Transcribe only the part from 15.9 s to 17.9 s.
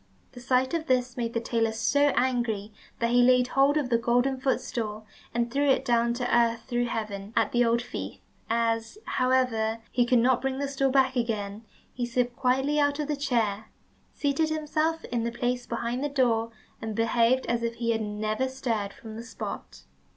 the door, and behaved as if